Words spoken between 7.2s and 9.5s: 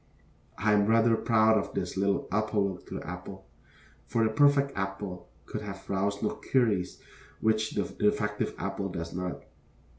which the defective apple does not.